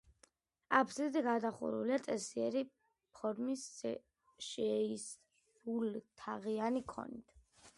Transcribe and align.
აფსიდი 0.77 1.21
გადახურულია 1.25 1.99
წესიერი 2.07 2.63
ფორმის, 3.19 3.65
შეისრულთაღიანი 4.47 6.83
კონქით. 6.95 7.37